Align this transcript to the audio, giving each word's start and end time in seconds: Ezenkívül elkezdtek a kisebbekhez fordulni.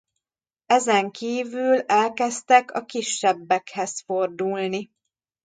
Ezenkívül 0.65 1.79
elkezdtek 1.79 2.71
a 2.71 2.85
kisebbekhez 2.85 4.01
fordulni. 4.05 4.91